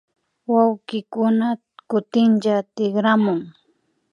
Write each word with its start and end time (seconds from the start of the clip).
Wawkikuna 0.53 1.47
kutinlla 1.89 2.55
tikramun 2.75 3.39